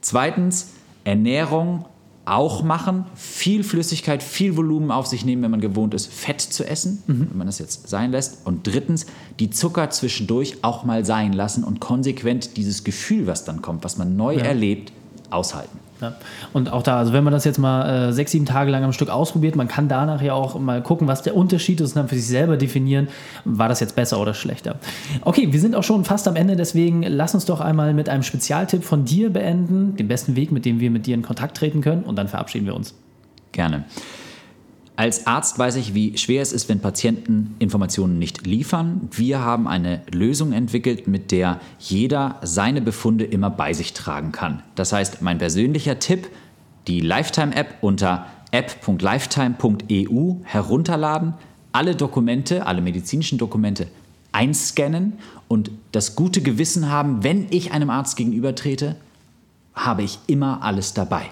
Zweitens, 0.02 0.72
Ernährung 1.04 1.86
auch 2.28 2.62
machen, 2.62 3.06
viel 3.16 3.64
Flüssigkeit, 3.64 4.22
viel 4.22 4.58
Volumen 4.58 4.92
auf 4.92 5.08
sich 5.08 5.24
nehmen, 5.24 5.44
wenn 5.44 5.52
man 5.52 5.62
gewohnt 5.62 5.94
ist, 5.94 6.12
Fett 6.12 6.42
zu 6.42 6.68
essen, 6.68 7.02
mhm. 7.08 7.28
wenn 7.30 7.38
man 7.38 7.48
das 7.48 7.58
jetzt 7.60 7.88
sein 7.88 8.12
lässt. 8.12 8.46
Und 8.46 8.68
drittens, 8.68 9.06
die 9.40 9.50
Zucker 9.50 9.90
zwischendurch 9.90 10.58
auch 10.62 10.84
mal 10.84 11.06
sein 11.06 11.32
lassen 11.32 11.64
und 11.64 11.80
konsequent 11.80 12.58
dieses 12.58 12.84
Gefühl, 12.84 13.28
was 13.28 13.46
dann 13.46 13.62
kommt, 13.62 13.86
was 13.86 13.98
man 13.98 14.18
neu 14.18 14.36
ja. 14.36 14.44
erlebt, 14.44 14.92
aushalten. 15.30 15.80
Ja. 16.02 16.14
Und 16.54 16.72
auch 16.72 16.84
da, 16.84 16.98
also 16.98 17.14
wenn 17.14 17.24
man 17.24 17.34
das 17.34 17.44
jetzt 17.44 17.58
mal 17.58 18.10
äh, 18.10 18.14
sechs, 18.14 18.32
sieben 18.32 18.46
Tage 18.46 18.70
lang 18.70 18.84
am 18.84 18.94
Stück 18.94 19.10
ausprobiert, 19.10 19.56
man 19.56 19.68
kann 19.68 19.88
danach 19.88 20.22
ja 20.22 20.34
auch 20.34 20.60
mal 20.60 20.82
gucken, 20.82 21.08
was 21.08 21.24
der 21.24 21.36
Unterschied 21.36 21.82
ist 21.82 21.92
und 21.92 21.96
dann 21.98 22.08
für 22.08 22.16
sich 22.16 22.28
selber 22.28 22.58
definieren, 22.58 23.08
war 23.46 23.68
das 23.68 23.80
jetzt 23.80 23.96
besser 23.96 24.20
oder 24.20 24.34
schlechter. 24.34 24.76
Okay, 25.22 25.52
wir 25.52 25.60
sind 25.60 25.76
auch 25.76 25.84
schon 25.84 26.06
fast 26.06 26.28
am 26.28 26.36
Ende, 26.36 26.56
deswegen 26.56 27.04
lass 27.04 27.34
uns 27.34 27.46
doch 27.46 27.62
einmal 27.62 27.94
mit 27.94 28.10
einem 28.10 28.24
Spezialtipp 28.24 28.84
von 28.84 29.06
dir 29.06 29.32
beenden, 29.32 29.96
den 29.96 30.08
besten 30.08 30.36
Weg, 30.36 30.52
mit 30.52 30.66
dem 30.66 30.80
wir 30.80 30.92
mit 30.92 31.08
dir 31.08 31.16
in 31.16 31.24
Kontakt 31.24 31.58
treten 31.58 31.82
können 31.82 32.04
und 32.04 32.16
dann 32.16 32.28
verabschieden 32.28 32.66
wir 32.66 32.76
uns. 32.76 32.94
Gerne. 33.52 33.86
Als 34.98 35.28
Arzt 35.28 35.60
weiß 35.60 35.76
ich, 35.76 35.94
wie 35.94 36.18
schwer 36.18 36.42
es 36.42 36.52
ist, 36.52 36.70
wenn 36.70 36.80
Patienten 36.80 37.56
Informationen 37.60 38.18
nicht 38.18 38.48
liefern. 38.48 39.08
Wir 39.12 39.42
haben 39.42 39.68
eine 39.68 40.02
Lösung 40.12 40.54
entwickelt, 40.54 41.08
mit 41.08 41.32
der 41.32 41.60
jeder 41.78 42.40
seine 42.42 42.82
Befunde 42.82 43.24
immer 43.24 43.52
bei 43.52 43.74
sich 43.74 43.94
tragen 43.94 44.32
kann. 44.32 44.64
Das 44.74 44.94
heißt, 44.94 45.22
mein 45.22 45.38
persönlicher 45.38 46.00
Tipp, 46.00 46.28
die 46.88 47.00
Lifetime-App 47.00 47.76
unter 47.82 48.26
app.lifetime.eu 48.50 50.34
herunterladen, 50.42 51.36
alle 51.74 51.96
Dokumente, 51.96 52.66
alle 52.66 52.82
medizinischen 52.82 53.38
Dokumente 53.38 53.86
einscannen 54.32 55.20
und 55.48 55.70
das 55.92 56.16
gute 56.16 56.42
Gewissen 56.42 56.90
haben, 56.90 57.24
wenn 57.24 57.46
ich 57.52 57.72
einem 57.72 57.92
Arzt 57.92 58.18
gegenübertrete, 58.18 58.96
habe 59.76 60.02
ich 60.02 60.18
immer 60.26 60.64
alles 60.64 60.96
dabei. 60.96 61.28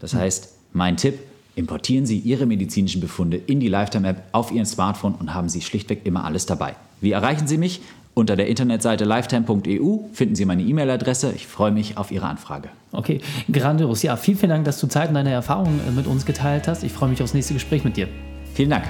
Das 0.00 0.14
heißt, 0.14 0.52
mein 0.72 0.96
Tipp, 0.96 1.20
Importieren 1.56 2.04
Sie 2.06 2.18
Ihre 2.18 2.46
medizinischen 2.46 3.00
Befunde 3.00 3.36
in 3.36 3.60
die 3.60 3.68
Lifetime-App 3.68 4.22
auf 4.32 4.50
Ihrem 4.50 4.64
Smartphone 4.66 5.14
und 5.14 5.34
haben 5.34 5.48
Sie 5.48 5.60
schlichtweg 5.60 6.00
immer 6.04 6.24
alles 6.24 6.46
dabei. 6.46 6.74
Wie 7.00 7.12
erreichen 7.12 7.46
Sie 7.46 7.58
mich? 7.58 7.80
Unter 8.14 8.36
der 8.36 8.46
Internetseite 8.46 9.04
lifetime.eu 9.04 9.98
finden 10.12 10.36
Sie 10.36 10.44
meine 10.44 10.62
E-Mail-Adresse. 10.62 11.32
Ich 11.34 11.48
freue 11.48 11.72
mich 11.72 11.96
auf 11.96 12.12
Ihre 12.12 12.26
Anfrage. 12.26 12.68
Okay, 12.92 13.20
grandios. 13.50 14.02
Ja, 14.02 14.16
vielen, 14.16 14.38
vielen 14.38 14.50
Dank, 14.50 14.64
dass 14.64 14.80
du 14.80 14.86
Zeit 14.86 15.08
und 15.08 15.14
deine 15.14 15.30
Erfahrungen 15.30 15.80
äh, 15.86 15.90
mit 15.90 16.06
uns 16.06 16.24
geteilt 16.24 16.68
hast. 16.68 16.84
Ich 16.84 16.92
freue 16.92 17.08
mich 17.08 17.22
aufs 17.22 17.34
nächste 17.34 17.54
Gespräch 17.54 17.82
mit 17.82 17.96
dir. 17.96 18.08
Vielen 18.54 18.70
Dank. 18.70 18.84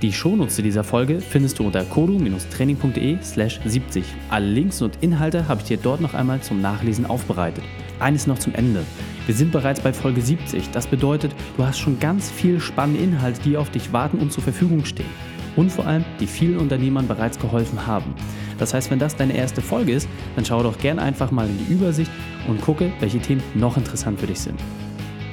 Die 0.00 0.12
Shownotes 0.12 0.54
zu 0.54 0.62
dieser 0.62 0.84
Folge 0.84 1.20
findest 1.20 1.58
du 1.58 1.66
unter 1.66 1.82
kodu-training.de 1.82 3.18
slash 3.20 3.58
70. 3.64 4.04
Alle 4.30 4.46
Links 4.46 4.80
und 4.80 4.96
Inhalte 5.00 5.48
habe 5.48 5.60
ich 5.60 5.66
dir 5.66 5.76
dort 5.76 6.00
noch 6.00 6.14
einmal 6.14 6.40
zum 6.40 6.60
Nachlesen 6.60 7.04
aufbereitet. 7.04 7.64
Eines 7.98 8.28
noch 8.28 8.38
zum 8.38 8.54
Ende. 8.54 8.84
Wir 9.26 9.34
sind 9.34 9.50
bereits 9.50 9.80
bei 9.80 9.92
Folge 9.92 10.20
70. 10.20 10.70
Das 10.70 10.86
bedeutet, 10.86 11.34
du 11.56 11.66
hast 11.66 11.80
schon 11.80 11.98
ganz 11.98 12.30
viel 12.30 12.60
spannende 12.60 13.02
Inhalte, 13.02 13.40
die 13.42 13.56
auf 13.56 13.70
dich 13.70 13.92
warten 13.92 14.18
und 14.18 14.32
zur 14.32 14.44
Verfügung 14.44 14.84
stehen 14.84 15.10
und 15.56 15.72
vor 15.72 15.86
allem, 15.86 16.04
die 16.20 16.28
vielen 16.28 16.58
Unternehmern 16.58 17.08
bereits 17.08 17.40
geholfen 17.40 17.84
haben. 17.84 18.14
Das 18.58 18.74
heißt, 18.74 18.92
wenn 18.92 19.00
das 19.00 19.16
deine 19.16 19.36
erste 19.36 19.60
Folge 19.60 19.92
ist, 19.92 20.08
dann 20.36 20.44
schau 20.44 20.62
doch 20.62 20.78
gerne 20.78 21.02
einfach 21.02 21.32
mal 21.32 21.48
in 21.48 21.58
die 21.58 21.72
Übersicht 21.72 22.12
und 22.46 22.60
gucke, 22.60 22.92
welche 23.00 23.18
Themen 23.18 23.42
noch 23.54 23.76
interessant 23.76 24.20
für 24.20 24.28
dich 24.28 24.38
sind. 24.38 24.60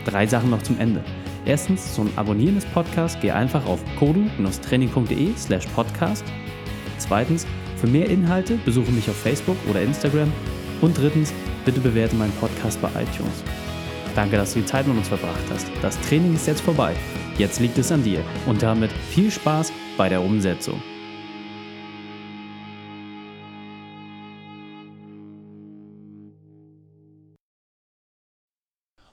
Drei 0.06 0.26
Sachen 0.26 0.50
noch 0.50 0.64
zum 0.64 0.80
Ende. 0.80 1.04
Erstens, 1.46 1.94
zum 1.94 2.10
Abonnieren 2.16 2.56
des 2.56 2.66
Podcasts 2.66 3.18
geh 3.22 3.32
einfach 3.32 3.66
auf 3.66 3.80
kodu-training.de 4.00 5.36
slash 5.38 5.68
podcast. 5.68 6.26
Zweitens, 6.98 7.46
für 7.78 7.88
mehr 7.88 8.10
Inhalte 8.10 8.56
besuche 8.66 8.92
mich 8.92 9.10
auf 9.10 9.18
Facebook 9.18 9.58
oder 9.70 9.82
Instagram. 9.82 10.32
Und 10.82 10.98
drittens, 10.98 11.34
bitte 11.64 11.80
bewerte 11.80 12.16
meinen 12.16 12.34
Podcast 12.34 12.82
bei 12.82 12.90
iTunes. 12.90 13.44
Danke, 14.16 14.38
dass 14.38 14.54
du 14.54 14.62
die 14.62 14.66
Zeit 14.66 14.88
mit 14.88 14.98
uns 14.98 15.08
verbracht 15.08 15.44
hast. 15.52 15.68
Das 15.82 16.00
Training 16.02 16.36
ist 16.36 16.48
jetzt 16.48 16.62
vorbei. 16.62 16.96
Jetzt 17.38 17.60
liegt 17.60 17.78
es 17.78 17.92
an 17.92 18.04
dir. 18.04 18.22
Und 18.46 18.64
damit 18.64 18.92
viel 18.92 19.30
Spaß 19.30 19.72
bei 19.98 20.10
der 20.10 20.22
Umsetzung. 20.22 20.82